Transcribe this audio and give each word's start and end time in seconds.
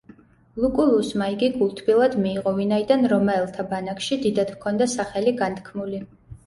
ლუკულუსმა 0.61 1.27
იგი 1.33 1.49
გულთბილად 1.59 2.17
მიიღო, 2.25 2.55
ვინაიდან 2.57 3.07
რომაელთა 3.15 3.69
ბანაკში 3.75 4.21
დიდად 4.27 4.55
ჰქონდა 4.59 4.93
სახელი 4.99 5.41
განთქმული. 5.45 6.07